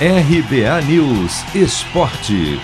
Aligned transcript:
RBA 0.00 0.82
News 0.88 1.54
Esporte. 1.54 2.58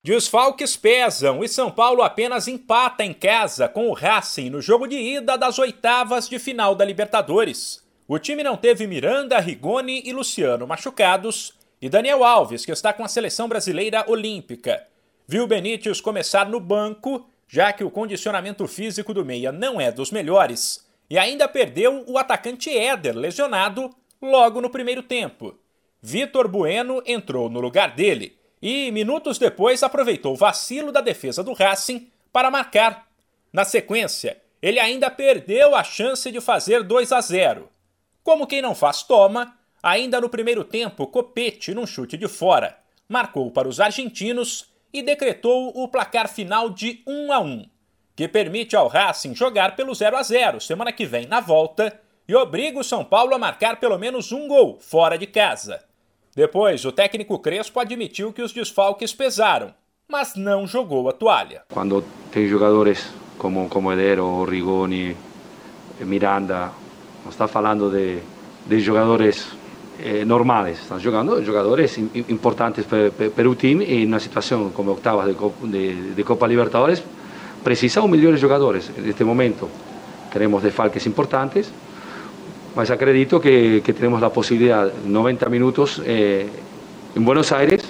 Desfalques 0.00 0.76
pesam 0.76 1.42
e 1.42 1.48
São 1.48 1.72
Paulo 1.72 2.02
apenas 2.02 2.46
empata 2.46 3.04
em 3.04 3.12
casa 3.12 3.68
com 3.68 3.88
o 3.88 3.92
Racing 3.92 4.50
no 4.50 4.62
jogo 4.62 4.86
de 4.86 4.94
ida 4.94 5.36
das 5.36 5.58
oitavas 5.58 6.28
de 6.28 6.38
final 6.38 6.76
da 6.76 6.84
Libertadores. 6.84 7.82
O 8.06 8.16
time 8.16 8.44
não 8.44 8.56
teve 8.56 8.86
Miranda, 8.86 9.40
Rigoni 9.40 10.02
e 10.04 10.12
Luciano 10.12 10.68
machucados 10.68 11.54
e 11.82 11.88
Daniel 11.88 12.22
Alves, 12.22 12.64
que 12.64 12.70
está 12.70 12.92
com 12.92 13.02
a 13.02 13.08
seleção 13.08 13.48
brasileira 13.48 14.04
olímpica. 14.06 14.86
Viu 15.26 15.48
Benítez 15.48 16.00
começar 16.00 16.48
no 16.48 16.60
banco, 16.60 17.28
já 17.48 17.72
que 17.72 17.82
o 17.82 17.90
condicionamento 17.90 18.68
físico 18.68 19.12
do 19.12 19.24
meia 19.24 19.50
não 19.50 19.80
é 19.80 19.90
dos 19.90 20.12
melhores, 20.12 20.86
e 21.10 21.18
ainda 21.18 21.48
perdeu 21.48 22.04
o 22.06 22.16
atacante 22.16 22.70
Éder, 22.70 23.16
lesionado, 23.16 23.90
logo 24.24 24.60
no 24.60 24.70
primeiro 24.70 25.02
tempo. 25.02 25.58
Vitor 26.00 26.48
Bueno 26.48 27.02
entrou 27.06 27.48
no 27.48 27.60
lugar 27.60 27.94
dele 27.94 28.38
e, 28.60 28.90
minutos 28.90 29.38
depois, 29.38 29.82
aproveitou 29.82 30.32
o 30.32 30.36
vacilo 30.36 30.90
da 30.90 31.00
defesa 31.00 31.42
do 31.42 31.52
Racing 31.52 32.10
para 32.32 32.50
marcar. 32.50 33.08
Na 33.52 33.64
sequência, 33.64 34.40
ele 34.60 34.80
ainda 34.80 35.10
perdeu 35.10 35.74
a 35.74 35.84
chance 35.84 36.30
de 36.30 36.40
fazer 36.40 36.82
2 36.82 37.12
a 37.12 37.20
0. 37.20 37.68
Como 38.22 38.46
quem 38.46 38.62
não 38.62 38.74
faz 38.74 39.02
toma, 39.02 39.56
ainda 39.82 40.20
no 40.20 40.28
primeiro 40.28 40.64
tempo, 40.64 41.06
Copete, 41.06 41.74
num 41.74 41.86
chute 41.86 42.16
de 42.16 42.26
fora, 42.26 42.78
marcou 43.08 43.50
para 43.50 43.68
os 43.68 43.80
argentinos 43.80 44.72
e 44.92 45.02
decretou 45.02 45.72
o 45.74 45.88
placar 45.88 46.28
final 46.28 46.70
de 46.70 47.02
1 47.06 47.32
a 47.32 47.40
1, 47.40 47.66
que 48.16 48.26
permite 48.26 48.74
ao 48.74 48.88
Racing 48.88 49.34
jogar 49.34 49.76
pelo 49.76 49.94
0 49.94 50.16
a 50.16 50.22
0 50.22 50.60
semana 50.60 50.92
que 50.92 51.04
vem 51.04 51.26
na 51.26 51.40
volta 51.40 52.00
e 52.26 52.34
obriga 52.34 52.78
o 52.78 52.84
São 52.84 53.04
Paulo 53.04 53.34
a 53.34 53.38
marcar 53.38 53.78
pelo 53.78 53.98
menos 53.98 54.32
um 54.32 54.48
gol 54.48 54.78
fora 54.80 55.18
de 55.18 55.26
casa. 55.26 55.80
Depois, 56.34 56.84
o 56.84 56.92
técnico 56.92 57.38
Crespo 57.38 57.78
admitiu 57.78 58.32
que 58.32 58.42
os 58.42 58.52
desfalques 58.52 59.12
pesaram, 59.12 59.72
mas 60.08 60.34
não 60.34 60.66
jogou 60.66 61.08
a 61.08 61.12
toalha. 61.12 61.62
Quando 61.72 62.04
tem 62.32 62.48
jogadores 62.48 63.12
como, 63.38 63.68
como 63.68 63.92
Edero, 63.92 64.44
Rigoni, 64.44 65.16
Miranda, 66.00 66.72
não 67.22 67.30
está 67.30 67.46
falando 67.46 67.90
de, 67.90 68.18
de 68.66 68.80
jogadores 68.80 69.46
eh, 70.00 70.24
normais, 70.24 70.80
estão 70.80 70.98
jogando 70.98 71.42
jogadores 71.44 71.96
importantes 72.28 72.84
para 72.84 73.48
o 73.48 73.54
time 73.54 73.84
e 73.84 74.06
na 74.06 74.18
situação 74.18 74.70
como 74.70 74.90
octavas 74.90 75.26
de, 75.26 75.68
de, 75.68 76.14
de 76.14 76.24
Copa 76.24 76.46
Libertadores 76.46 77.02
precisa 77.62 78.02
um 78.02 78.08
melhores 78.08 78.40
jogadores 78.40 78.90
neste 78.98 79.24
momento. 79.24 79.70
Teremos 80.32 80.62
desfalques 80.62 81.06
importantes, 81.06 81.72
mas 82.74 82.90
acredito 82.90 83.40
que, 83.40 83.80
que 83.82 83.92
temos 83.92 84.22
a 84.22 84.30
possibilidade, 84.30 84.92
90 85.04 85.48
minutos 85.48 86.00
eh, 86.04 86.46
em 87.14 87.20
Buenos 87.20 87.52
Aires, 87.52 87.82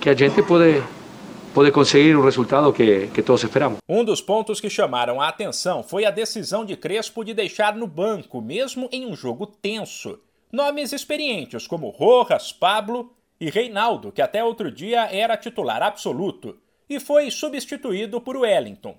que 0.00 0.10
a 0.10 0.14
gente 0.14 0.42
pode, 0.42 0.82
pode 1.54 1.70
conseguir 1.70 2.16
o 2.16 2.24
resultado 2.24 2.72
que, 2.72 3.06
que 3.08 3.22
todos 3.22 3.44
esperamos. 3.44 3.78
Um 3.88 4.04
dos 4.04 4.20
pontos 4.20 4.60
que 4.60 4.68
chamaram 4.68 5.20
a 5.20 5.28
atenção 5.28 5.82
foi 5.82 6.04
a 6.04 6.10
decisão 6.10 6.64
de 6.64 6.76
Crespo 6.76 7.24
de 7.24 7.32
deixar 7.32 7.76
no 7.76 7.86
banco, 7.86 8.40
mesmo 8.40 8.88
em 8.90 9.06
um 9.06 9.14
jogo 9.14 9.46
tenso, 9.46 10.18
nomes 10.50 10.92
experientes 10.92 11.66
como 11.66 11.90
Rojas, 11.90 12.52
Pablo 12.52 13.12
e 13.40 13.48
Reinaldo, 13.48 14.10
que 14.10 14.20
até 14.20 14.42
outro 14.42 14.72
dia 14.72 15.08
era 15.12 15.36
titular 15.36 15.82
absoluto, 15.82 16.56
e 16.90 16.98
foi 16.98 17.30
substituído 17.30 18.20
por 18.20 18.36
Wellington. 18.36 18.96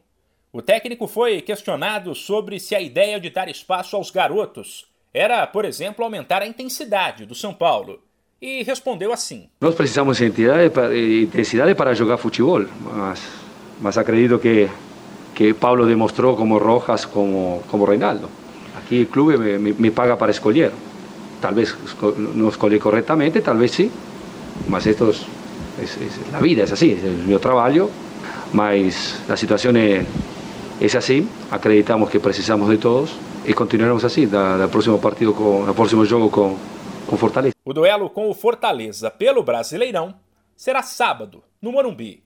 O 0.53 0.61
técnico 0.61 1.05
foi 1.05 1.41
questionado 1.41 2.15
sobre 2.15 2.59
se 2.59 2.75
a 2.75 2.79
ideia 2.79 3.19
de 3.19 3.29
dar 3.29 3.49
espaço 3.49 3.95
aos 3.97 4.09
garotos 4.09 4.92
era, 5.13 5.45
por 5.45 5.63
exemplo, 5.63 6.03
aumentar 6.03 6.41
a 6.41 6.47
intensidade 6.47 7.25
do 7.25 7.35
São 7.35 7.53
Paulo. 7.53 7.99
E 8.41 8.63
respondeu 8.63 9.13
assim: 9.13 9.47
Nós 9.61 9.75
precisamos 9.75 10.17
de 10.17 11.23
intensidade 11.23 11.75
para 11.75 11.93
jogar 11.93 12.17
futebol, 12.17 12.65
mas, 12.81 13.21
mas 13.79 13.97
acredito 13.97 14.39
que, 14.39 14.67
que 15.33 15.53
Pablo 15.53 15.85
demonstrou 15.85 16.35
como 16.35 16.57
Rojas, 16.57 17.05
como, 17.05 17.63
como 17.69 17.85
Reinaldo. 17.85 18.29
Aqui 18.75 19.03
o 19.03 19.07
clube 19.07 19.37
me, 19.37 19.57
me, 19.59 19.73
me 19.73 19.91
paga 19.91 20.17
para 20.17 20.31
escolher. 20.31 20.71
Talvez 21.39 21.75
não 22.17 22.49
escolhi 22.49 22.79
corretamente, 22.79 23.41
talvez 23.41 23.71
sim, 23.71 23.91
mas 24.67 24.87
esto 24.87 25.09
es, 25.09 25.21
es, 25.81 25.97
es, 25.97 26.33
a 26.33 26.39
vida, 26.39 26.61
é 26.61 26.63
assim, 26.63 26.93
é 26.93 27.07
o 27.07 27.27
meu 27.27 27.39
trabalho, 27.39 27.91
mas 28.53 29.19
a 29.29 29.35
situação 29.35 29.71
é, 29.75 30.05
é 30.79 30.97
assim, 30.97 31.27
acreditamos 31.51 32.09
que 32.09 32.19
precisamos 32.19 32.69
de 32.69 32.77
todos 32.77 33.11
e 33.45 33.53
continuaremos 33.53 34.05
assim 34.05 34.25
no 34.25 34.69
próximo 34.69 34.99
partido, 34.99 35.33
com, 35.33 35.63
no 35.63 35.75
próximo 35.75 36.05
jogo 36.05 36.29
com, 36.29 36.57
com 37.07 37.17
Fortaleza. 37.17 37.55
O 37.65 37.73
duelo 37.73 38.09
com 38.09 38.29
o 38.29 38.33
Fortaleza 38.33 39.11
pelo 39.11 39.43
Brasileirão 39.43 40.15
será 40.55 40.81
sábado, 40.81 41.43
no 41.61 41.71
Morumbi. 41.71 42.23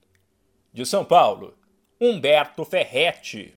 De 0.71 0.85
São 0.85 1.03
Paulo, 1.03 1.53
Humberto 1.99 2.63
Ferretti. 2.63 3.55